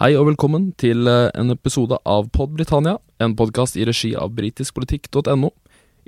[0.00, 4.30] Hei og velkommen til eh, en episode av Pod Britannia, en podkast i regi av
[4.32, 5.50] britiskpolitikk.no.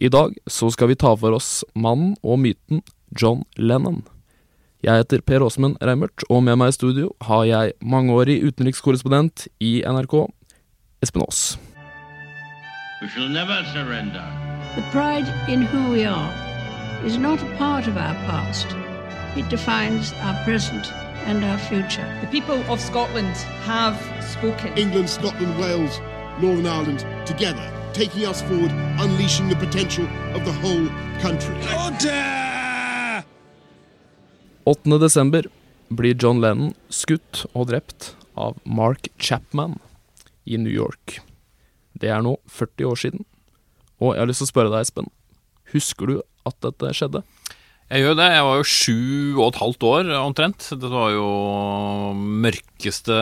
[0.00, 2.80] I dag så skal vi ta for oss mannen og myten
[3.20, 3.98] John Lennon.
[4.80, 9.74] Jeg heter Per Åsmund Reimert, og med meg i studio har jeg mangeårig utenrikskorrespondent i
[9.84, 10.16] NRK,
[11.04, 11.44] Espen Aas.
[13.02, 14.24] We shall never surrender.
[14.72, 16.32] The pride in who we are
[17.04, 18.72] is not a part of our past.
[19.36, 20.88] It defines our present
[21.26, 22.06] and our future.
[22.20, 24.76] The people of Scotland have spoken.
[24.76, 26.00] England, Scotland, Wales,
[26.40, 30.88] Northern Ireland together, taking us forward, unleashing the potential of the whole
[31.20, 31.56] country.
[34.64, 34.98] 8.
[35.00, 35.42] desember
[35.88, 39.78] blir John Lennon skutt og drept av Mark Chapman
[40.44, 41.20] i New York.
[41.92, 43.24] Det er nå 40 år siden,
[43.98, 45.10] og jeg har lyst til å spørre deg, Espen.
[45.74, 46.14] Husker du
[46.48, 47.22] at dette skjedde?
[47.92, 48.26] Jeg gjør det.
[48.32, 49.00] Jeg var jo sju
[49.34, 50.64] og et halvt år omtrent.
[50.80, 51.26] Det var jo
[52.16, 53.18] mørkeste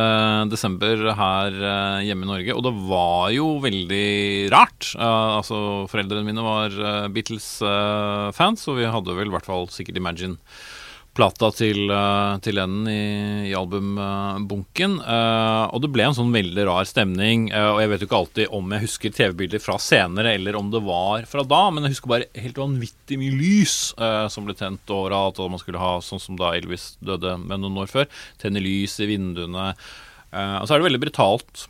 [0.47, 2.55] desember her eh, hjemme i Norge.
[2.55, 4.07] Og det var jo veldig
[4.55, 4.93] rart.
[4.95, 5.59] Uh, altså,
[5.91, 10.39] Foreldrene mine var uh, Beatles-fans, uh, og vi hadde vel i hvert fall sikkert Imagine
[11.17, 14.99] plata til, uh, til enden i, i albumbunken.
[15.03, 17.49] Uh, og det ble en sånn veldig rar stemning.
[17.51, 20.71] Uh, og jeg vet jo ikke alltid om jeg husker TV-bilder fra senere, eller om
[20.73, 23.79] det var fra da, men jeg husker bare helt vanvittig mye lys
[24.33, 27.81] som ble tent overalt, og man skulle ha sånn som da Elvis døde med noen
[27.83, 28.09] år før,
[28.41, 29.71] tenne lys i vinduene.
[30.31, 31.67] og så er det veldig brutalt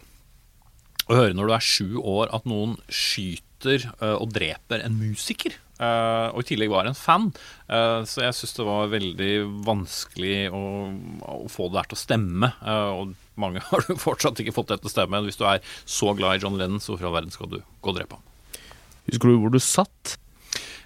[1.08, 5.56] å høre når du er sju år at noen skyter og dreper en musiker.
[5.80, 7.30] Uh, og i tillegg var en fan.
[7.64, 9.32] Uh, så jeg syns det var veldig
[9.64, 10.62] vanskelig å,
[11.24, 12.50] å, få det der til å stemme.
[12.60, 15.22] Uh, og mange har du fortsatt ikke fått det til å stemme.
[15.24, 17.62] Hvis du er så glad i John Lennon, så hvorfor i all verden skal du
[17.62, 18.26] gå og drepe ham?
[19.08, 20.18] Husker du hvor du satt?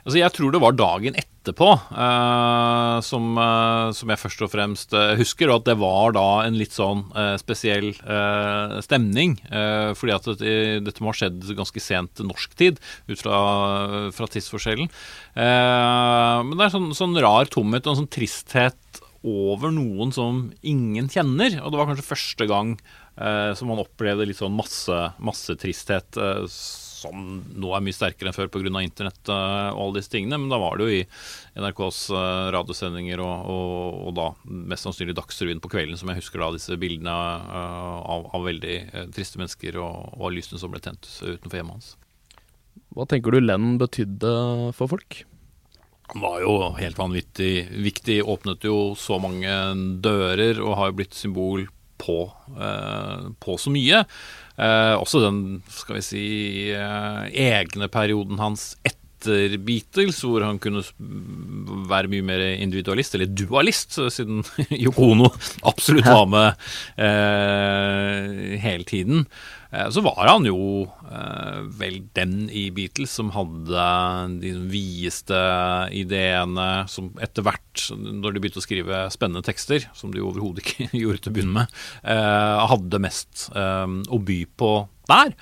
[0.04, 4.92] Altså, jeg tror det var dagen etterpå uh, som, uh, som, jeg først og fremst
[4.92, 7.06] uh, husker, og at det var da en litt sånn
[7.40, 7.92] spesiell
[8.84, 9.36] stemning.
[9.96, 13.38] fordi at det, dette må ha skjedd ganske sent norsk tid, ut fra,
[14.14, 14.90] fra tidsforskjellen.
[15.36, 21.08] men det er sånn, sånn rar tomhet og en sånn tristhet over noen som ingen
[21.12, 21.60] kjenner.
[21.62, 22.74] Og det var kanskje første gang
[23.14, 26.18] som man opplevde litt sånn masse, massetristhet.
[26.18, 26.44] Uh,
[27.04, 28.72] som nå er mye sterkere enn før pga.
[28.82, 30.38] internett uh, og alle disse tingene.
[30.40, 31.02] Men da var det jo i
[31.60, 34.28] NRKs uh, radiosendinger og, og, og, da
[34.72, 38.78] mest sannsynlig Dagsrevyen på kvelden som jeg husker da disse bildene uh, av, av, veldig
[39.14, 41.94] triste mennesker og, og lysene som ble tent utenfor hjemmet hans.
[42.94, 44.34] Hva tenker du Lenn betydde
[44.76, 45.24] for folk?
[46.12, 48.20] Han var jo helt vanvittig viktig.
[48.28, 49.50] Åpnet jo så mange
[50.04, 51.64] dører og har jo blitt symbol
[52.04, 52.18] på,
[53.40, 54.04] på så mye.
[54.54, 56.26] Eh, også den, skal vi si,
[56.70, 59.03] eh, egne perioden hans etter
[59.64, 60.84] Beatles, hvor han kunne
[61.90, 64.44] være mye mer individualist, eller dualist, siden
[64.84, 65.30] Yoko Ono
[65.66, 66.64] absolutt var med
[67.00, 69.26] eh, hele tiden.
[69.74, 73.86] Eh, så var han jo eh, vel den i Beatles som hadde
[74.42, 75.38] de videste
[75.94, 80.90] ideene, som etter hvert, når de begynte å skrive spennende tekster, som de overhodet ikke
[81.02, 81.78] gjorde til å begynne med,
[82.14, 84.72] eh, hadde mest å by på
[85.10, 85.34] der.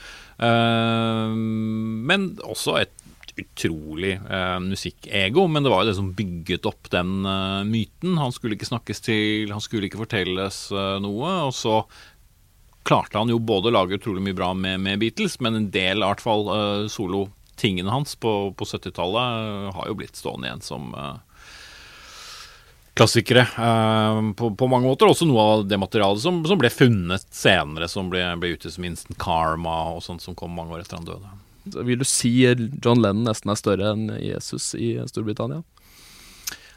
[0.43, 2.95] Men også et
[3.37, 8.19] utrolig eh, musikkego, men det var jo det som bygget opp den eh, myten.
[8.21, 11.33] Han skulle ikke snakkes til, han skulle ikke fortelles eh, noe.
[11.49, 11.81] Og så
[12.83, 16.03] klarte han jo både å lage utrolig mye bra med, med Beatles, men en del
[16.03, 20.65] i hvert fall eh, solotingene hans på, på 70-tallet uh, har jo blitt stående igjen
[20.67, 21.15] som uh,
[22.99, 23.47] klassikere
[24.37, 25.09] på, på, mange måter.
[25.09, 28.85] Også noe av det materialet som, som ble funnet senere, som ble, ble ute som
[28.85, 31.33] Instant Karma og sånt som kom mange år etter han døde.
[31.65, 35.63] Vil du si John Lennon nesten er større enn Jesus i Storbritannia?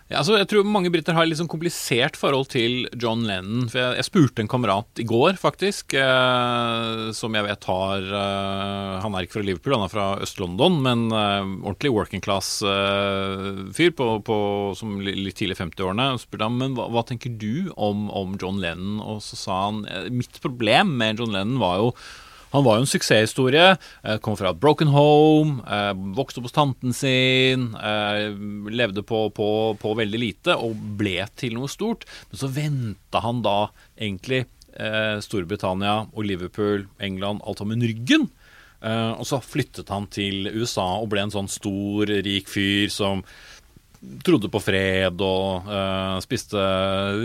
[0.06, 3.63] Ja, altså, jeg tror mange briter har et litt sånn komplisert forhold til John Lennon.
[3.72, 8.91] For jeg, jeg spurte en kamerat i går, faktisk, eh, som jeg vet har eh,
[9.01, 14.22] Han er ikke fra Liverpool, han er fra Øst-London, men eh, ordentlig working class-fyr eh,
[14.78, 16.12] som litt tidlig 50-årene.
[16.22, 19.88] spurte han men hva, hva, tenker du om, om John Lennon, og så sa han
[19.90, 21.90] eh, mitt problem med John Lennon var jo
[22.55, 23.75] han var jo en suksesshistorie.
[24.03, 28.31] Eh, kom fra et broken home, eh, vokste opp hos tanten sin, eh,
[28.72, 29.49] levde på, på,
[29.81, 32.05] på, veldig lite og ble til noe stort.
[32.31, 38.25] Men så venta han da egentlig Storbritannia og Liverpool, England, alt sammen ryggen.
[38.84, 43.23] og så flyttet han til USA og ble en sånn stor, rik fyr som
[44.25, 46.59] trodde på fred og uh, spiste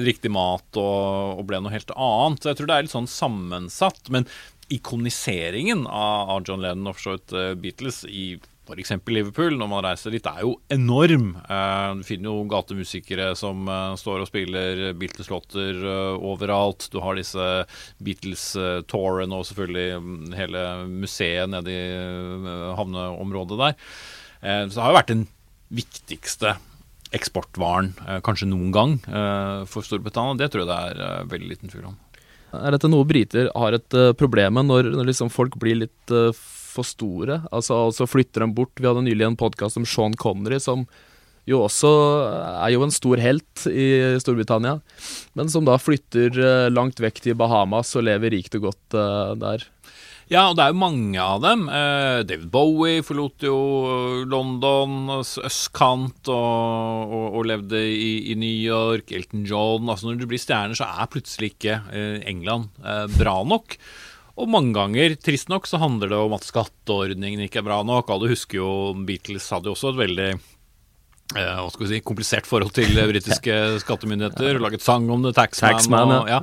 [0.07, 2.43] riktig mat og, og, ble noe helt annet.
[2.43, 4.13] Så jeg tror det er litt sånn sammensatt.
[4.15, 4.29] Men
[4.71, 8.33] ikoniseringen av, John Lennon og eh, Beatles i
[8.71, 8.93] f.eks.
[9.11, 11.33] Liverpool, når man reiser dit, er jo enorm.
[11.43, 15.83] Eh, du finner jo gatemusikere som eh, står og spiller Beatles-låter
[16.17, 16.87] overalt.
[16.93, 17.49] Du har disse
[17.99, 21.85] Beatles-tourene og selvfølgelig mm, hele museet nede i
[22.79, 23.79] havneområdet der.
[24.41, 25.27] Så det har jo vært den
[25.77, 26.55] viktigste
[27.13, 27.91] eksportvaren
[28.25, 28.95] kanskje noen gang
[29.69, 30.39] for Storbritannia.
[30.41, 31.99] Det tror jeg det er veldig liten tvil om.
[32.57, 36.15] Er dette noe briter har et uh, problem med når, når liksom folk blir litt
[36.15, 37.43] uh, for store?
[37.55, 38.75] Altså, altså flytter dem bort.
[38.81, 40.87] Vi hadde nylig en podkast om Sean Connery, som
[41.49, 41.91] jo også
[42.61, 43.87] er jo en stor helt i
[44.23, 44.77] Storbritannia,
[45.39, 48.99] men som da flytter uh, langt vekk til Bahamas og lever rikt og godt
[49.41, 49.65] der.
[50.31, 51.65] Ja, og det er jo mange av dem.
[51.67, 53.57] Eh, David Bowie forlot jo
[54.31, 59.11] London, østkant, og, og, og levde i, i, New York.
[59.11, 59.91] Elton John.
[59.91, 63.75] Altså Når du blir stjerner, så er plutselig ikke eh, England eh, bra nok.
[64.39, 68.15] Og mange ganger, trist nok, så handler det om at skatteordningen ikke er bra nok.
[68.15, 68.71] Alle husker jo
[69.03, 70.60] Beatles hadde jo også et veldig Eh,
[71.31, 74.57] hva skal vi si, komplisert forhold til britiske skattemyndigheter.
[74.59, 75.77] og Laget sang om det, Taxman.
[75.77, 76.41] Taxman og, ja.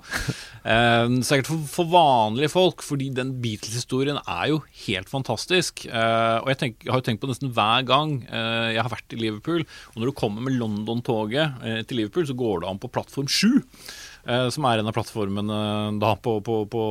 [0.63, 5.85] eh, sikkert for, for, vanlige folk, fordi den Beatles-historien er jo helt fantastisk.
[5.89, 8.93] Eh, og jeg, tenk, jeg, har jo tenkt på nesten hver gang eh, jeg har
[8.93, 9.67] vært i Liverpool.
[9.93, 13.27] Og når du kommer med London-toget eh, til Liverpool, så går det an på plattform
[13.27, 13.59] 7.
[14.27, 15.61] Eh, som er en av plattformene
[15.99, 16.87] da på, på, på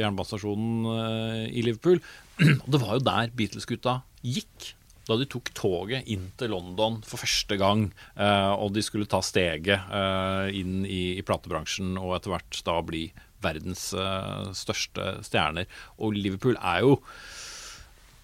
[0.00, 2.04] jernbanestasjonen i Liverpool.
[2.66, 4.74] Og det var jo der Beatles-gutta gikk
[5.08, 7.86] da de tok toget inn til London for første gang,
[8.16, 12.80] eh, og de skulle ta steget eh, inn i, i, platebransjen og etter hvert da
[12.86, 13.06] bli
[13.44, 15.68] verdens eh, største stjerner.
[16.00, 16.98] Og Liverpool er jo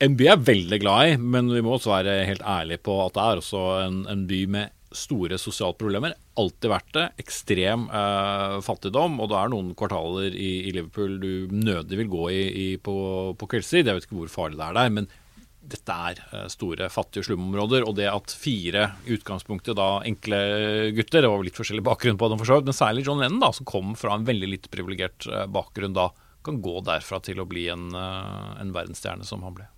[0.00, 2.94] en by jeg er veldig glad i, men vi må også være helt ærlige på
[3.04, 6.14] at det er også en, en by med store sosiale problemer.
[6.40, 7.06] Alltid vært det.
[7.22, 9.18] Ekstrem eh, fattigdom.
[9.22, 12.94] Og det er noen kvartaler i, i Liverpool du nødig vil gå i, i på,
[13.38, 13.86] på kveldstid.
[13.86, 15.10] Jeg vet ikke hvor farlig det er der, men
[15.70, 17.86] dette er eh, store, fattige slumområder.
[17.88, 20.40] Og det at fire utgangspunktet da enkle
[20.96, 23.42] gutter, det var litt forskjellig bakgrunn på dem, for så vidt, men særlig John Lennon,
[23.42, 26.10] da, som kom fra en veldig litt privilegert eh, bakgrunn, da
[26.46, 29.68] kan gå derfra til å bli en, eh, en verdensstjerne som han ble.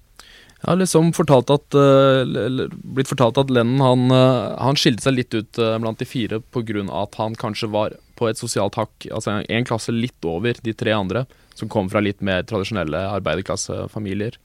[0.62, 4.14] Jeg har liksom fortalt at, blitt fortalt at Lennon han,
[4.62, 6.84] han skilte seg litt ut blant de fire pga.
[7.00, 10.94] at han kanskje var på et sosialt hakk, altså en klasse litt over de tre
[10.94, 11.24] andre,
[11.58, 14.38] som kom fra litt mer tradisjonelle arbeiderklassefamilier.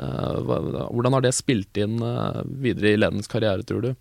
[0.00, 3.92] Eh, hvordan har det spilt inn eh, videre i Lennons karriere, tror du?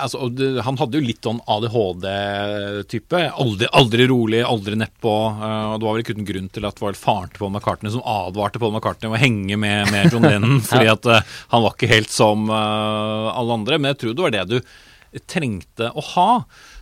[0.00, 0.22] Altså,
[0.64, 3.18] han hadde jo litt sånn ADHD-type.
[3.42, 5.12] Aldri, aldri, rolig, aldri nedpå.
[5.36, 7.92] Uh, det var vel ikke uten grunn til at det var faren til Paul McCartney
[7.92, 11.10] som advarte Paul McCartney om å henge med, med John Lennon, fordi at
[11.52, 13.76] han var ikke helt som alle andre.
[13.76, 16.30] Men jeg tror det var det du trengte å ha.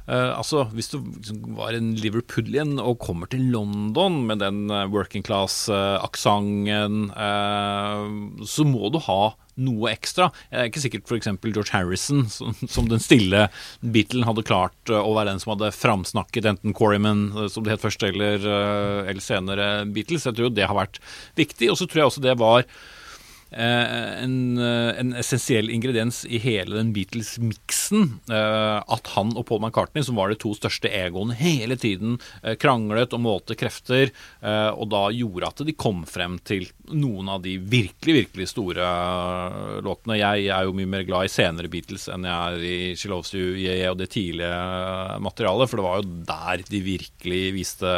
[0.04, 0.98] Uh, altså, Hvis du
[1.56, 8.90] var en Liverpoolian og kommer til London med den uh, working class-aksenten, uh, så må
[8.92, 9.34] du ha
[9.64, 10.28] noe ekstra.
[10.50, 11.30] Jeg er ikke sikkert f.eks.
[11.46, 13.46] George Harrison, som, som, den stille
[13.80, 18.02] Beatlen, hadde klart å være den som hadde framsnakket enten Quarryman, som det het først,
[18.02, 18.42] eller,
[19.06, 20.26] eller senere Beatles.
[20.26, 20.98] Jeg tror det har vært
[21.38, 21.70] viktig.
[21.70, 23.03] Og så tror jeg også det var Eh,
[23.56, 28.08] en, eh, en, essensiell ingrediens i hele den Beatles-miksen.
[28.30, 32.18] Eh, at han og Paul McCartney, som var de to største egoene, hele tiden
[32.60, 34.10] kranglet og målte krefter,
[34.44, 38.88] og da gjorde at de kom frem til noen av de virkelig, virkelig store
[39.84, 40.18] låtene.
[40.20, 43.32] Jeg er jo mye mer glad i senere Beatles enn jeg er i She Loves
[43.34, 44.52] You yeah, og det tidlige
[45.24, 47.96] materialet, for det var jo der de virkelig viste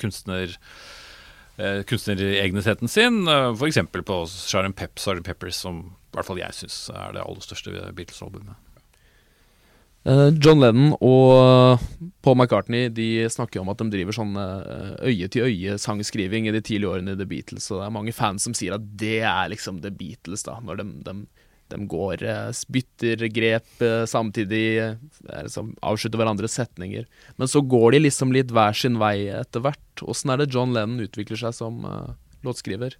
[0.00, 0.56] kunstner
[1.58, 3.26] eh, kunstneregenheten sin.
[3.28, 3.78] Eh, F.eks.
[3.92, 5.24] på Sharon Pep, Sgt.
[5.26, 8.56] Peppers, som i hvert fall jeg syns er det aller største Beatles-albumet.
[10.08, 11.82] Eh, John Lennon og
[12.24, 17.16] Paul McCartney de snakker om at de driver sånn eh, øye-til-øye-sangskriving i de tidlige årene
[17.16, 17.68] i The Beatles.
[17.72, 20.82] Og det er mange fans som sier at det er liksom The Beatles, da, når
[20.82, 21.18] de, de
[21.68, 24.96] de går, eh, spytter grep eh, samtidig,
[25.28, 27.04] liksom, avslutter hverandres setninger.
[27.36, 29.87] Men så går de liksom litt hver sin vei etter hvert.
[30.06, 32.14] Åssen er det John Lennon utvikler seg som uh,
[32.46, 32.98] låtskriver?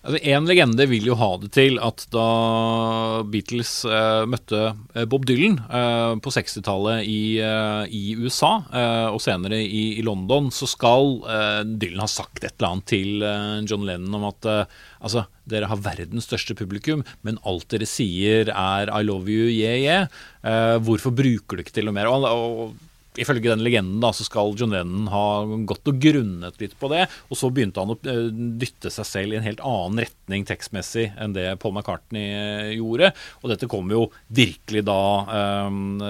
[0.00, 4.60] Altså, en legende vil jo ha det til at da Beatles eh, møtte
[4.94, 10.04] eh, Bob Dylan eh, på 60-tallet i, eh, i, USA, eh, og senere i, i,
[10.06, 11.18] London, så skal
[11.76, 13.26] Dylan ha sagt et eller annet til
[13.68, 18.88] John Lennon om at altså, dere har verdens største publikum, men alt dere sier er
[18.88, 20.80] 'I love you, yeah, yeah'.
[20.80, 22.08] hvorfor bruker du ikke til noe mer?
[22.08, 25.24] Og, og ifølge den legenden da, så skal John Lennon ha
[25.66, 27.06] gått og grunnet litt på det.
[27.30, 28.28] Og så begynte han å eh,
[28.60, 33.12] dytte seg selv i en helt annen retning tekstmessig enn det Paul McCartney eh, gjorde.
[33.42, 35.00] Og dette kom jo virkelig da
[35.66, 36.02] um,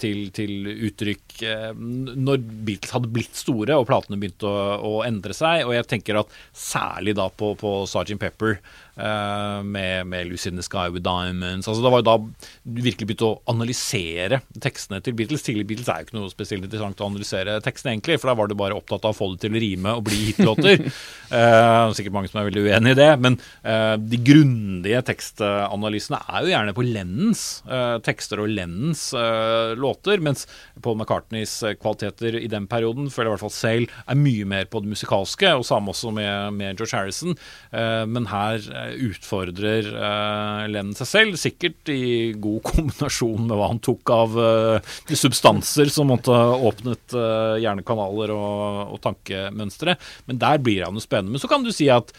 [0.00, 1.40] til, til, uttrykk
[1.80, 5.64] når Beatles hadde blitt store og platene begynte å, å, endre seg.
[5.66, 8.18] Og jeg tenker at særlig da på, på Sgt.
[8.20, 8.60] Pepper eh,
[9.00, 11.68] med, med 'Lucy in the Sky with Diamonds'.
[11.68, 15.44] Altså Det var jo da du virkelig begynte å analysere tekstene til Beatles.
[15.46, 18.50] Tidligere Beatles er jo ikke noe spesielt interessant å analysere tekstene, egentlig, for da var
[18.50, 20.84] du bare opptatt av å få det til å rime og bli hitlåter.
[21.36, 26.44] eh, sikkert mange som er veldig uenig i det, men eh, de grundige tekstanalysene er
[26.44, 30.46] jo gjerne på Lennons eh, tekster og Lennons eh, låter, mens
[30.82, 34.48] Paul McCartneys eh, kvaliteter i den perioden, føler jeg i hvert fall selv, er mye
[34.48, 37.36] mer på det musikalske, og samme også med, med George Harrison.
[37.72, 43.70] Eh, men her eh, utfordrer uh, Lennon seg selv, sikkert i god kombinasjon med hva
[43.72, 49.96] han tok av uh, substanser som måtte ha åpnet uh, hjernekanaler og, og tankemønstre.
[50.30, 51.36] Men der blir han jo spennende.
[51.36, 52.14] Men så kan du si at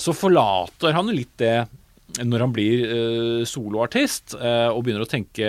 [0.00, 1.66] så forlater han jo litt det
[2.22, 5.48] når han blir eh, soloartist eh, og begynner å tenke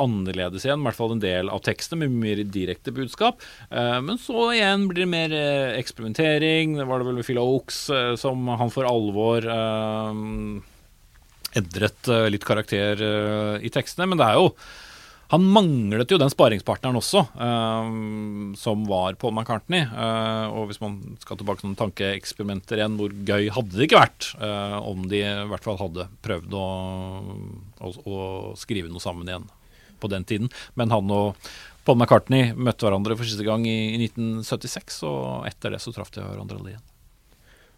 [0.00, 3.42] annerledes igjen, i hvert fall en del av teksten med mer direkte budskap.
[3.68, 5.34] Eh, men så igjen blir det mer
[5.76, 6.78] eksperimentering.
[6.78, 7.82] Det var det vel med Phil Oaks
[8.22, 9.44] som han for alvor
[11.56, 13.00] endret litt karakter
[13.64, 14.08] i tekstene.
[14.08, 14.50] Men det er jo
[15.32, 17.90] han manglet jo den sparingspartneren også, eh,
[18.60, 19.82] som var Paul McCartney.
[19.82, 24.02] Eh, og hvis man skal tilbake til noen tankeeksperimenter igjen, hvor gøy hadde det ikke
[24.04, 26.66] vært eh, om de i hvert fall hadde prøvd å,
[27.80, 28.18] å, å
[28.58, 29.48] skrive noe sammen igjen
[29.98, 30.52] på den tiden.
[30.78, 31.48] Men han og
[31.86, 36.14] Paul McCartney møtte hverandre for siste gang i, i 1976, og etter det så traff
[36.14, 36.86] de hverandre alle igjen.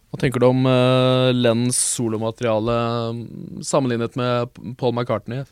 [0.08, 2.76] Hva tenker du om uh, Lens solomateriale
[3.12, 5.44] mm, sammenlignet med Paul McCartney?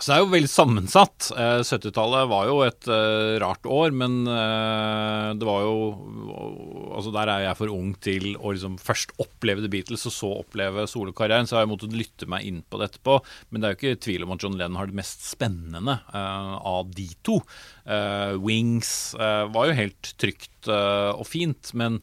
[0.00, 1.26] Så det er jo veldig sammensatt.
[1.36, 5.74] Eh, 70-tallet var jo et eh, rart år, men eh, det var jo
[6.90, 10.30] Altså Der er jeg for ung til å liksom først oppleve The Beatles, og så
[10.40, 11.48] oppleve solokarrieren.
[11.48, 13.18] Så har jeg måttet lytte meg inn på det etterpå.
[13.50, 16.56] Men det er jo ikke tvil om at John Lennon har det mest spennende eh,
[16.72, 17.38] av de to.
[17.84, 22.00] Eh, Wings eh, var jo helt trygt eh, og fint, men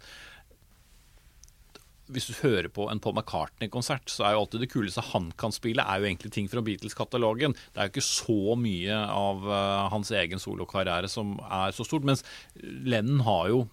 [2.14, 5.54] hvis du hører på en Paul McCartney-konsert, så er jo alltid det kuleste han kan
[5.56, 7.56] spille, er jo egentlig ting fra Beatles-katalogen.
[7.74, 12.08] Det er jo ikke så mye av uh, hans egen solokarriere som er så stort.
[12.08, 12.26] Mens
[12.64, 13.66] Lennon har jo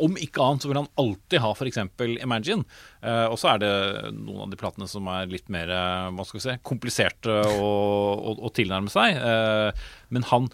[0.00, 1.82] om ikke annet så vil han alltid ha f.eks.
[2.24, 2.64] Imagine.
[3.04, 3.72] Eh, og så er det
[4.16, 7.68] noen av de platene som er litt mer uh, hva skal vi si, kompliserte å,
[8.16, 9.20] å, å tilnærme seg.
[10.08, 10.48] men han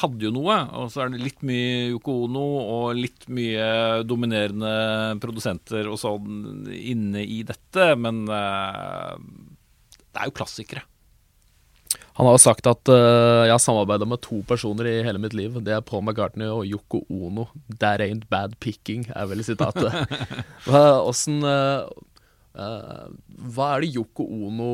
[0.00, 3.66] hadde jo noe, og så er det litt mye Yoko Ono og litt mye
[4.08, 4.72] dominerende
[5.22, 9.12] produsenter og sånn inne i dette, men uh,
[10.12, 10.86] det er jo klassikere.
[12.18, 15.36] Han har jo sagt at uh, jeg har samarbeida med to personer i hele mitt
[15.36, 15.56] liv.
[15.64, 17.46] Det er Paul McCartney og Yoko Ono.
[17.80, 19.96] That ain't bad picking, er vel sitatet.
[21.08, 21.88] Åssen uh,
[22.52, 24.66] hva er det Yoko Ono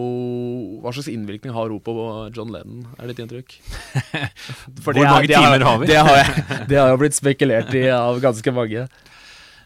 [0.83, 1.93] Hva slags innvirkning har hun på
[2.35, 3.55] John Lennon, er ditt inntrykk?
[4.83, 5.91] Hvor mange timer har vi?
[5.91, 8.89] Det har, jeg, det har jo blitt spekulert i av ganske mange.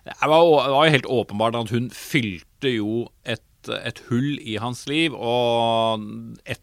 [0.02, 4.58] Det var, det var jo helt åpenbart at hun fylte jo et, et hull i
[4.60, 6.04] hans liv, og
[6.44, 6.60] et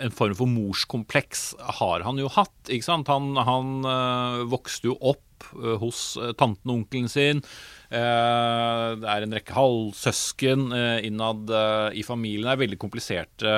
[0.00, 2.56] en form for morskompleks har han jo hatt.
[2.68, 3.10] ikke sant?
[3.12, 5.24] Han, han øh, vokste jo opp
[5.56, 7.44] øh, hos øh, tanten og onkelen sin.
[7.90, 12.46] Eh, det er en rekke halvsøsken eh, innad eh, i familien.
[12.46, 13.54] Det er veldig kompliserte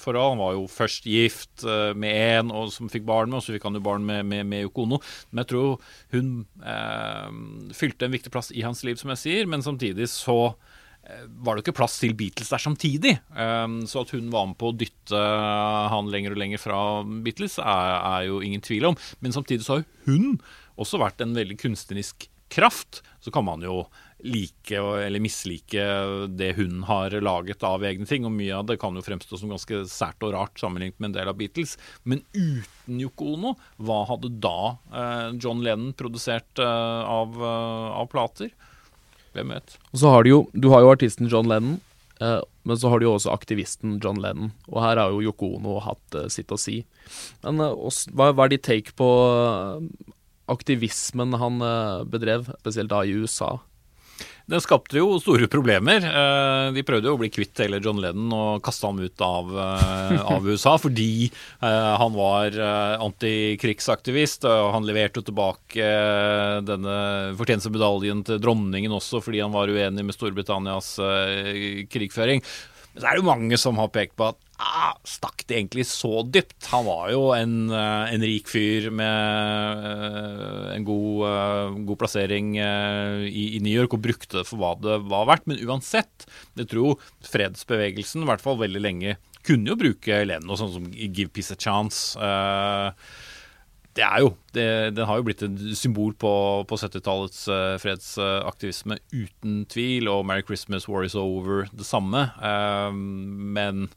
[0.00, 0.32] forhold.
[0.32, 1.66] Han var jo først gift
[1.96, 4.64] med en som fikk barn med, og så fikk han jo barn med, med, med
[4.64, 4.86] Yoko.
[4.88, 6.32] Men jeg tror hun
[6.64, 7.28] eh,
[7.76, 9.50] fylte en viktig plass i hans liv, som jeg sier.
[9.50, 10.56] Men samtidig så
[11.38, 13.12] var det ikke plass til Beatles der samtidig.
[13.86, 15.20] Så at hun var med på å dytte
[15.92, 16.80] han lenger og lenger fra
[17.22, 18.96] Beatles, er, er jo ingen tvil om.
[19.22, 20.40] Men samtidig så har hun
[20.76, 23.84] også vært en veldig kunstnerisk kraft, så kan man jo
[24.26, 25.82] like eller mislike
[26.38, 28.24] det hun har laget av egne ting.
[28.26, 31.18] Og mye av det kan jo fremstå som ganske sært og rart sammenlignet med en
[31.18, 31.76] del av Beatles.
[32.04, 38.08] Men uten Yoko Ono, hva hadde da eh, John Lennon produsert eh, av, eh, av,
[38.12, 38.54] plater?
[39.36, 39.76] Hvem vet?
[39.92, 41.80] Og så har du jo, du har jo artisten John Lennon.
[42.16, 45.74] Men så har du jo også aktivisten John Lennon, og her har jo Yoko Ono
[45.84, 46.78] hatt sitt å si.
[47.44, 49.08] Men hva, er ditt take på
[50.46, 53.56] aktivismen han eh, bedrev, spesielt da i USA.
[54.46, 56.04] Den skapte jo store problemer.
[56.06, 59.50] Eh, de prøvde jo å bli kvitt hele John Lennon og kaste ham ut av,
[59.50, 61.28] eh, av USA fordi
[61.60, 62.54] han var
[63.02, 64.46] antikrigsaktivist.
[64.46, 65.90] Han leverte tilbake
[66.66, 66.96] denne
[67.38, 70.94] fortjenestemedaljen til dronningen også fordi han var uenig med Storbritannias
[71.90, 72.44] krigføring.
[72.96, 75.84] Men så er det jo mange som har pekt på at ah, stakk det egentlig
[75.84, 76.64] så dypt?
[76.72, 82.54] Han var jo en, eh, en rik fyr med uh, en god, uh, god plassering
[82.56, 85.44] uh, i, i, New York og brukte det for hva det var verdt.
[85.44, 86.24] Men uansett,
[86.56, 86.96] jeg tror
[87.28, 91.60] fredsbevegelsen, i hvert fall veldig lenge, kunne jo bruke Leno, sånn som Give Peace a
[91.60, 92.16] Chance.
[93.96, 96.32] Det er jo det, Den har jo blitt et symbol på,
[96.68, 100.10] på 70-tallets uh, fredsaktivisme, uten tvil.
[100.12, 102.28] Og 'Merry Christmas, War Is Over' det samme.
[102.40, 103.88] Uh, men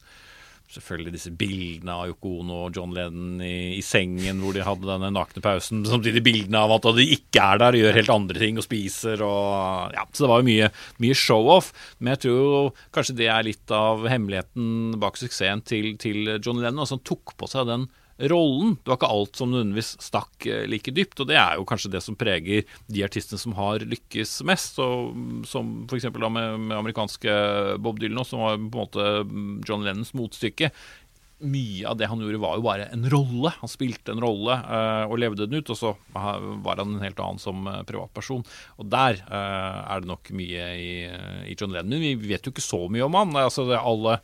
[0.69, 4.85] selvfølgelig disse bildene av Yoko Ono og John Lennon i, i, sengen hvor de hadde
[4.85, 5.81] denne nakne pausen.
[5.87, 9.23] Samtidig bildene av at de ikke er der og gjør helt andre ting og spiser
[9.25, 10.69] og Ja, så det var jo mye,
[11.01, 11.71] mye show-off.
[11.97, 16.83] Men jeg tror kanskje det er litt av hemmeligheten bak suksessen til, til John Lennon.
[16.85, 17.89] Altså han tok på seg den
[18.27, 18.75] rollen.
[18.83, 21.93] Det var ikke alt som nødvendigvis stakk eh, like dypt, og det er jo kanskje
[21.93, 24.79] det som preger de artistene som har lykkes mest.
[24.79, 24.87] Så,
[25.47, 26.09] som f.eks.
[26.19, 27.35] Med, med amerikanske
[27.79, 29.11] Bob Dylan, som var på en måte
[29.67, 30.71] John Lennons motstykke.
[31.39, 33.53] Mye av det han gjorde, var jo bare en rolle.
[33.61, 35.71] Han spilte en rolle uh, og levde den ut.
[35.71, 38.43] Og så var han en helt annen som uh, privatperson.
[38.75, 40.91] Og der uh, er det nok mye i,
[41.47, 42.03] i John Lennon.
[42.03, 43.31] Vi vet jo ikke så mye om han.
[43.39, 44.19] Altså, det alle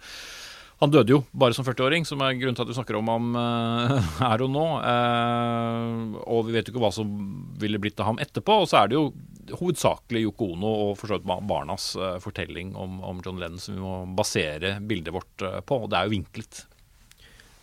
[0.83, 3.29] han døde jo bare som 40-åring, som er grunnen til at vi snakker om ham
[3.39, 4.65] uh, her og nå.
[4.83, 7.13] Uh, og vi vet jo ikke hva som
[7.61, 8.59] ville blitt av ham etterpå.
[8.63, 9.07] Og så er det jo
[9.55, 13.77] hovedsakelig Yoko Ono og for så vidt barnas uh, fortelling om, om, John Lennon som
[13.77, 15.79] vi må basere bildet vårt på.
[15.85, 16.65] Og det er jo vinklet.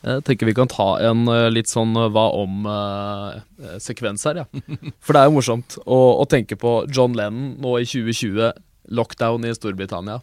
[0.02, 4.47] Jeg tenker vi kan ta en litt sånn hva om-sekvens her, ja.
[5.04, 8.50] For det er jo morsomt å, å tenke på John Lennon nå i 2020,
[8.99, 10.19] lockdown i Storbritannia.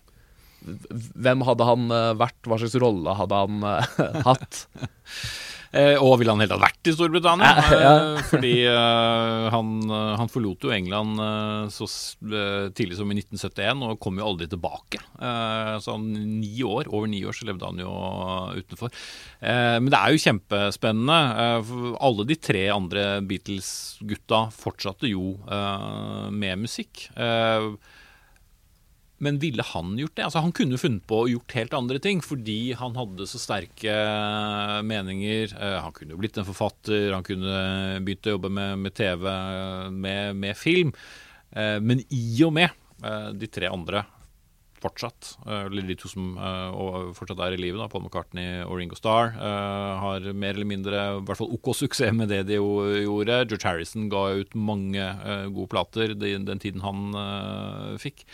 [0.60, 2.40] Hvem hadde han eh, vært?
[2.48, 4.66] Hva slags rolle hadde han uh, hatt?
[5.72, 7.52] eh, og ville han helt tatt vært i Storbritannia?
[7.70, 7.94] Ja, ja.
[7.96, 8.54] Eh, fordi
[9.56, 9.70] han,
[10.20, 11.22] han, forlot jo England
[11.74, 11.88] så
[12.76, 15.02] tidlig som i 1971 og kom jo aldri tilbake.
[15.20, 17.94] så han, ni år, over ni år så levde han jo
[18.60, 18.94] utenfor.
[19.40, 21.20] men det er jo kjempespennende.
[22.10, 25.38] alle de tre andre Beatles-gutta fortsatte jo
[26.36, 27.08] med musikk.
[27.18, 27.80] Uh,
[29.20, 30.26] men ville han gjort det?
[30.26, 33.92] Altså, han kunne funnet på å gjort helt andre ting fordi han hadde så sterke
[33.92, 35.56] eh, meninger.
[35.60, 39.26] Eh, han kunne jo blitt en forfatter, han kunne begynt å jobbe med, med TV,
[39.92, 40.94] med, med, film.
[41.52, 44.02] Eh, men i og med de tre andre
[44.84, 46.34] fortsatt, eller de to som
[47.16, 51.22] fortsatt er i livet, da, Paul McCartney og Ringo Starr, har mer eller mindre i
[51.24, 53.38] hvert fall OK suksess med det de gjorde.
[53.46, 55.06] George Harrison ga ut mange
[55.56, 58.26] gode plater den tiden han fikk.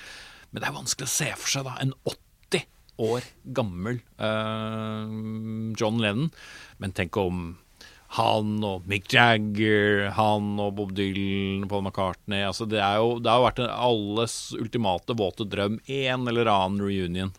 [0.56, 2.62] Men det er vanskelig å se for seg da en 80
[3.04, 3.26] år
[3.58, 5.04] gammel uh,
[5.76, 6.30] John Lennon.
[6.80, 7.42] Men tenk om
[8.16, 13.42] han og Mick Jagger, han og Bob Dylan, Paul McCartney altså Det, jo, det har
[13.42, 15.82] jo vært alles ultimate våte drøm.
[15.92, 17.34] En eller annen reunion.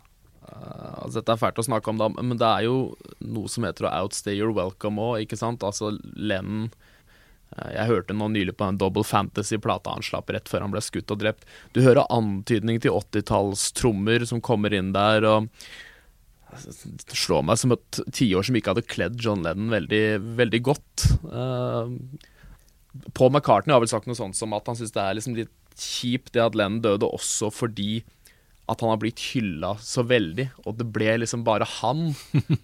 [0.45, 2.77] Uh, altså Dette er fælt å snakke om, da, men det er jo
[3.25, 5.64] noe som heter å outstay your welcome òg, ikke sant?
[5.64, 6.69] Altså Lennon
[7.55, 11.13] jeg hørte nå nylig på en Double Fantasy-plata han slapp rett før han ble skutt
[11.15, 11.47] og drept.
[11.73, 15.49] Du hører antydning til 80-tallstrommer som kommer inn der, og
[16.57, 20.03] det slår meg som et tiår som ikke hadde kledd John Lennon veldig,
[20.41, 21.07] veldig godt.
[21.25, 21.95] Uh,
[23.17, 25.55] Paul McCartney har vel sagt noe sånt som at han syns det er liksom litt
[25.77, 28.03] kjipt det at Lennon døde også fordi
[28.67, 32.09] at han har blitt hylla så veldig, og det ble liksom bare han,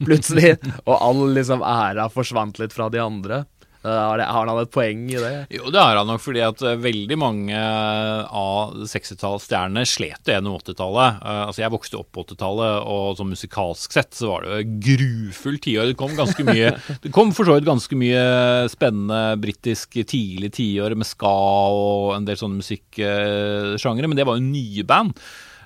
[0.06, 0.56] plutselig.
[0.82, 3.44] og all liksom æra forsvant litt fra de andre.
[3.84, 5.32] Eh, har, det, har, han et poeng i det?
[5.50, 11.18] Jo, det har han nok, fordi at eh, veldig mange av 60-tallsstjernene slet gjennom 80-tallet.
[11.18, 14.62] Uh, eh, altså, jeg vokste opp på 80-tallet, og sånn musikalsk sett så var det
[14.86, 15.90] grufull tiår.
[15.90, 18.22] Det kom ganske mye Det kom for så vidt ganske mye
[18.70, 24.46] spennende britisk tidlig tiår med ska og en del sånne musikksjangre, men det var jo
[24.46, 25.18] nye band.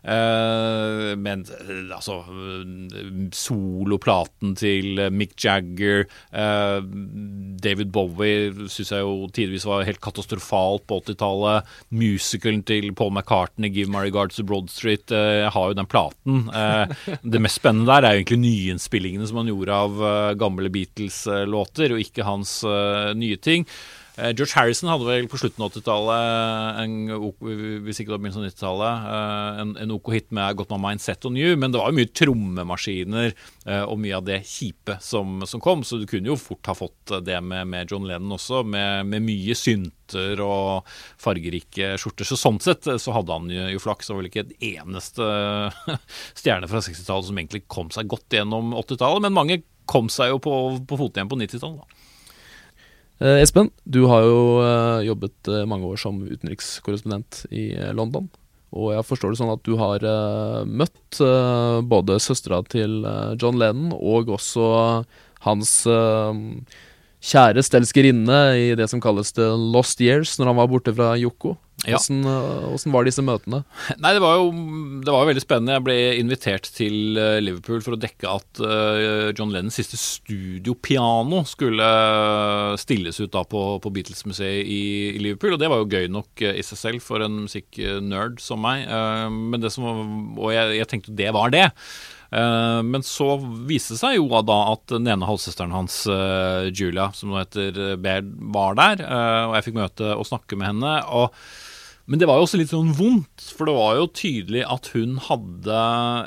[0.05, 1.43] Uh, men
[1.95, 2.21] altså
[3.35, 6.79] Soloplaten til Mick Jagger, uh,
[7.63, 11.75] David Bowie syns jeg jo tidvis var helt katastrofalt på 80-tallet.
[11.91, 15.11] Musicalen til Paul McCartney, 'Give My Regards to Broad Street'.
[15.11, 16.49] Jeg har jo den platen.
[17.23, 22.03] det mest spennende der er jo egentlig nyinnspillingene som han gjorde av gamle Beatles-låter, og
[22.03, 22.61] ikke hans
[23.17, 23.67] nye ting.
[24.17, 26.79] Eh, George Harrison hadde vel på slutten av 80-tallet,
[27.85, 30.79] hvis ikke det var begynnelsen av 90-tallet, eh, en, en OK hit med 'Got My
[30.81, 34.41] Mind Set On You', men det var jo mye trommemaskiner eh, og mye av det
[34.49, 38.09] kjipe som, som, kom, så du kunne jo fort ha fått det med, med John
[38.09, 40.89] Lennon også, med, med, mye synter og
[41.21, 42.25] fargerike skjorter.
[42.25, 45.29] Så sånn sett så hadde han jo, jo flaks, og vel ikke et eneste
[46.41, 50.41] stjerne fra 60-tallet som egentlig kom seg godt gjennom 80-tallet, men mange kom seg jo
[50.43, 50.55] på,
[50.89, 51.96] på fote igjen på 90-tallet.
[53.19, 58.29] Eh, Espen, du har jo eh, jobbet eh, mange år som utenrikskorrespondent i London.
[58.77, 60.03] Og jeg forstår det sånn at du har
[60.69, 61.21] møtt
[61.89, 62.99] både søstera til
[63.41, 64.67] John Lennon og også
[65.47, 65.71] hans
[67.25, 71.57] kjæreste, elskerinne, i det som kalles The Lost Years, når han var borte fra Yoko.
[71.85, 71.99] Ja.
[72.01, 73.59] hvordan eh, var disse møtene?
[74.03, 74.49] Nei, det var, jo,
[75.05, 75.75] det var jo veldig spennende.
[75.77, 81.43] Jeg ble invitert til eh, Liverpool for å dekke at eh, John Lennons siste studiopiano
[81.47, 81.87] skulle
[82.81, 85.55] stilles ut da på, på Beatles-museet i, i Liverpool.
[85.55, 88.89] Og det var jo gøy nok i seg selv for en musikknerd som meg.
[89.31, 91.69] Men det som og jeg, jeg tenkte det var det.
[92.33, 93.37] Eh, Men så
[93.69, 97.93] viste det seg jo da at den ene halvsøsteren hans, eh, Julia, som nå heter
[97.93, 99.07] eh, Baird, var der.
[99.07, 100.99] Og jeg fikk møte og snakke med henne.
[101.07, 101.33] og
[102.07, 105.17] men det var jo også litt sånn vondt, for det var jo tydelig at hun
[105.19, 105.79] hadde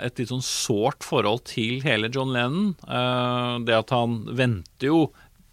[0.04, 2.74] et litt sånn sårt forhold til hele John Lennon.
[3.64, 4.98] Det at han vendte jo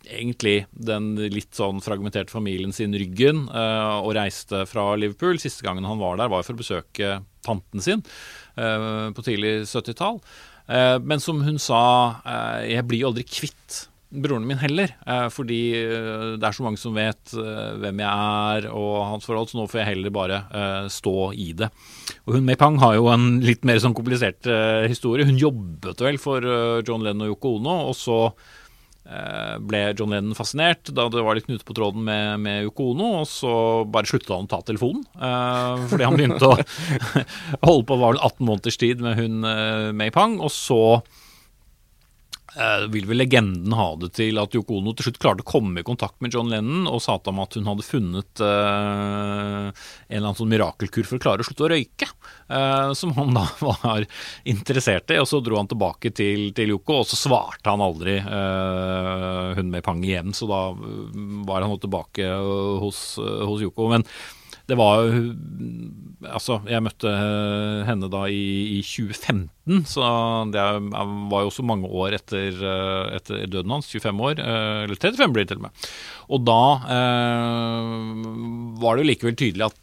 [0.03, 5.39] egentlig den litt sånn fragmenterte familien sin ryggen og reiste fra Liverpool.
[5.39, 8.03] Siste gangen han var der, var for å besøke tanten sin
[8.57, 10.21] på tidlig 70-tall.
[10.67, 11.83] Eh, men som hun sa,
[12.27, 14.93] eh, jeg blir jo aldri kvitt broren min heller.
[15.07, 19.27] Eh, fordi eh, det er så mange som vet eh, hvem jeg er og hans
[19.29, 21.71] forhold, så nå får jeg heller bare eh, stå i det.
[22.27, 25.27] Og hun May Pang har jo en litt mer sånn komplisert eh, historie.
[25.29, 28.55] Hun jobbet vel for eh, John Lennon og Yoko Ono, og så eh,
[29.63, 33.13] ble John Lennon fascinert da det var litt knute på tråden med, med Yoko Ono,
[33.21, 33.53] og så
[33.87, 35.05] bare sluttet han å ta telefonen.
[35.15, 36.57] eh, fordi han begynte å
[37.69, 41.26] holde på var vel 18 måneders tid med hun eh, May Pang, og så eh,
[42.93, 45.87] vil vel legenden ha det til at Yoko Ono til slutt klarte å komme i
[45.87, 50.23] kontakt med John Lennon og sa til ham at hun hadde funnet eh, en eller
[50.23, 52.09] annen sånn mirakelkur for å klare å slutte å røyke,
[52.49, 54.07] eh, som han da var
[54.49, 55.21] interessert i.
[55.21, 59.71] Og så dro han tilbake til, til Yoko, og så svarte han aldri eh, hun
[59.73, 63.91] med pang igjen, så da eh, var han nå tilbake eh, hos, hos Yoko.
[63.93, 64.07] Men
[64.67, 65.23] det var jo
[66.27, 67.11] Altså, jeg møtte
[67.87, 70.07] henne da i, i 2015, så
[70.51, 73.91] det var jo også mange år etter, eh, etter døden hans.
[73.93, 75.85] 25 år, eh, eller 35 blir det til og med.
[76.33, 76.63] Og da
[76.97, 77.93] eh,
[78.81, 79.79] var det jo likevel tydelig at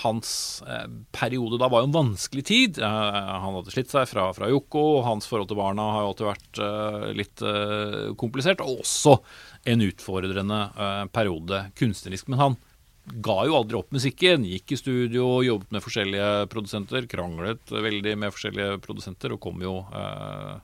[0.00, 2.78] hans eh, periode da var jo en vanskelig tid.
[2.78, 6.12] Eh, han hadde slitt seg fra, fra Yoko, og hans forhold til barna har jo
[6.12, 8.62] alltid vært eh, litt eh, komplisert.
[8.64, 9.18] Og også
[9.70, 12.30] en utfordrende eh, periode kunstnerisk.
[12.30, 12.58] Men han
[13.12, 14.46] ga jo aldri opp musikken.
[14.48, 17.06] Gikk i studio, jobbet med forskjellige produsenter.
[17.10, 20.58] Kranglet veldig med forskjellige produsenter, og kom jo eh,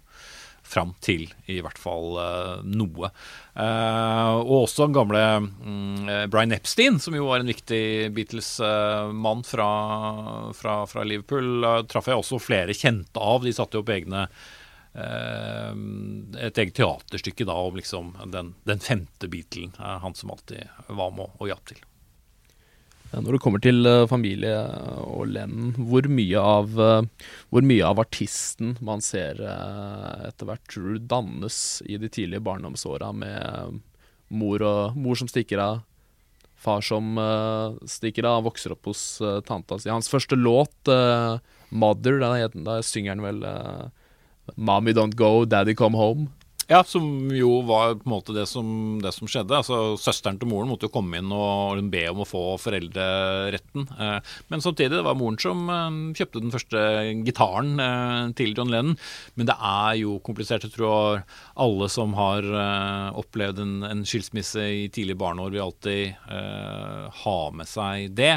[0.66, 3.10] fram til i hvert fall eh, noe.
[3.54, 9.44] Eh, og også den gamle mm, eh, Brian Epstein, som jo var en viktig Beatles-mann
[9.46, 9.70] fra,
[10.58, 13.42] fra, fra Liverpool, eh, traff jeg også flere kjente av.
[13.46, 15.72] De satte jo opp egne eh,
[16.46, 19.74] et eget teaterstykke da om liksom den, den femte Beatlen.
[19.78, 21.84] eh, han som alltid var med og hjalp til.
[23.12, 24.54] Ja, Når det kommer til eh, familie
[25.04, 31.10] og lenn, hvor eh, hvor mye av artisten man ser eh, etter hvert tror du
[31.12, 33.76] dannes i de tidlige barndomsåra med eh,
[34.34, 35.84] mor, og, mor som stikker av,
[36.56, 39.92] far som eh, stikker av, vokser opp hos eh, tanta si.
[39.92, 41.38] Hans første låt, eh,
[41.70, 43.86] 'Mother', da, synger han vel eh,
[44.56, 46.28] 'Mommy don't go, daddy come home'.
[46.66, 48.66] Ja, som jo var på en måte det som,
[48.98, 49.54] det som skjedde.
[49.54, 53.84] Altså, Søsteren til moren måtte jo komme inn og be om å få foreldreretten.
[53.86, 56.82] Eh, men samtidig, det var moren som eh, kjøpte den første
[57.28, 58.98] gitaren eh, til John Lennon.
[59.38, 60.66] Men det er jo komplisert.
[60.66, 61.22] Jeg tror
[61.54, 62.48] alle som har
[63.16, 68.34] opplevd en, en skilsmisse i tidlige barneår, vil alltid uh, ha med seg det.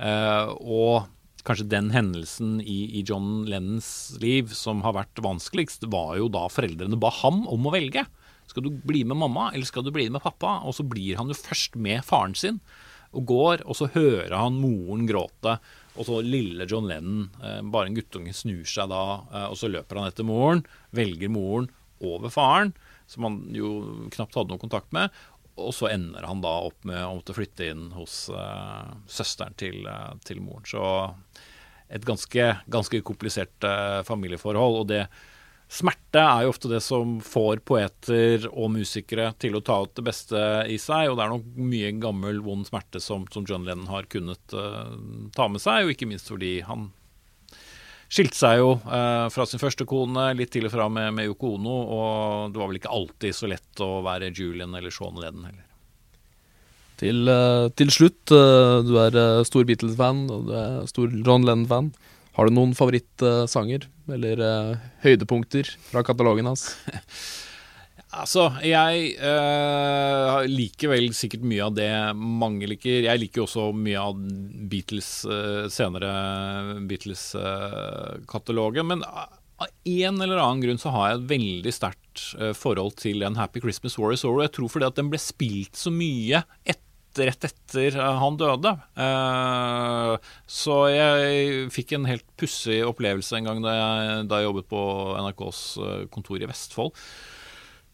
[0.00, 1.06] Uh, og
[1.46, 6.46] kanskje den hendelsen i, i John Lennons liv som har vært vanskeligst, var jo da
[6.52, 8.04] foreldrene ba ham om å velge.
[8.50, 10.60] Skal du bli med mamma, eller skal du bli med pappa?
[10.66, 12.60] Og så blir han jo først med faren sin
[13.16, 15.56] og går, og så hører han moren gråte.
[15.96, 19.70] Og så lille John Lennon, eh, bare en guttunge, snur seg da, eh, og så
[19.72, 21.70] løper han etter moren, velger moren
[22.04, 22.74] over faren,
[23.08, 23.70] som han jo
[24.12, 25.14] knapt hadde noe kontakt med.
[25.56, 29.86] Og så ender han da opp med å måtte flytte inn hos uh, søsteren til,
[29.88, 30.66] uh, til moren.
[30.68, 30.82] Så
[31.88, 34.82] et ganske, ganske komplisert uh, familieforhold.
[34.82, 35.06] Og det
[35.72, 40.04] smerte er jo ofte det som får poeter og musikere til å ta ut det
[40.10, 41.08] beste i seg.
[41.08, 44.52] Og det er nok mye gammel, vond smerte som, som John Lennon har kunnet
[45.36, 46.90] ta med seg, og ikke minst fordi han
[48.08, 51.54] skilte seg jo eh, fra sin første kone litt til og fra med, med Yoko
[51.56, 55.48] Ono, og det var vel ikke alltid så lett å være Julian eller Sean Lennon
[55.48, 55.66] heller.
[56.96, 61.44] Til, eh, til slutt, eh, du er eh, stor Beatles-fan og du er stor Ron
[61.44, 61.90] Lennon-fan.
[62.36, 64.40] Har du noen favorittsanger eller
[65.00, 66.74] høydepunkter fra katalogen hans?
[68.16, 73.04] Altså, jeg øh, liker vel sikkert mye av det mange liker.
[73.04, 74.16] Jeg liker jo også mye av
[74.70, 76.12] Beatles øh, senere
[76.88, 78.86] Beatles-katalogen.
[78.94, 83.24] men av en eller annen grunn så har jeg et veldig sterkt eh, forhold til
[83.24, 84.44] en Happy Christmas War is Over.
[84.44, 86.84] Jeg tror fordi at den ble spilt så mye etter
[87.30, 88.74] rett etter han døde.
[90.52, 94.82] Så jeg fikk en helt pussig opplevelse en gang da jeg, da jeg jobbet på
[95.24, 95.62] NRKs
[96.12, 96.92] kontor i Vestfold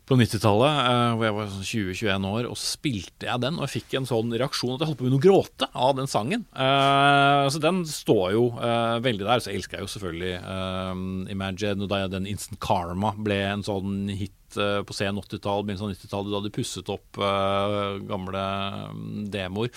[0.09, 3.67] på 90-tallet, eh, hvor jeg var sånn 20-21 år, og så spilte jeg den, og
[3.67, 6.43] jeg fikk en sånn reaksjon at jeg holdt på med å gråte av den sangen.
[6.51, 9.45] Eh, så den står jo eh, veldig der.
[9.45, 10.33] Så elsker jeg jo selvfølgelig
[11.33, 15.95] Imagine, og da den Instant Karma ble en sånn hit på sen 80-tall, begynnelsen av
[15.95, 17.17] 90-tallet, da de pusset opp
[18.11, 18.43] gamle
[18.93, 19.71] mm, demoer.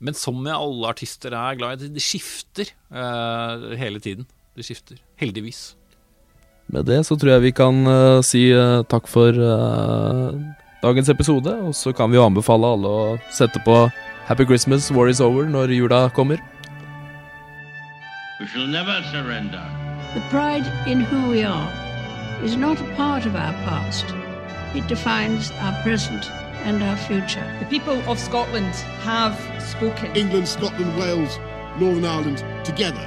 [0.00, 2.70] Men som med alle artister er glad i, det, skifter
[3.82, 4.24] hele tiden.
[4.56, 5.02] Det skifter.
[5.20, 5.74] Heldigvis.
[6.70, 10.30] Med det så tror jeg vi kan uh, si uh, takk for uh,
[10.84, 13.88] dagens episode, og så kan vi jo anbefale alle å sette på
[14.28, 16.38] Happy Christmas, War is over når jula kommer.
[18.38, 19.64] We shall never surrender.
[20.14, 21.70] The pride in who we are
[22.44, 24.06] is not a part of our past.
[24.74, 26.30] It defines our present
[26.64, 27.44] and our future.
[27.58, 30.14] The people of Scotland have spoken.
[30.14, 31.38] England, Scotland, Wales,
[31.80, 33.06] Northern Ireland together,